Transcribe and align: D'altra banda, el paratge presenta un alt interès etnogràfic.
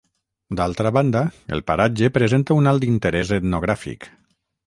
D'altra 0.59 0.91
banda, 0.95 1.21
el 1.57 1.61
paratge 1.67 2.09
presenta 2.17 2.57
un 2.61 2.71
alt 2.73 2.87
interès 2.89 3.35
etnogràfic. 3.39 4.09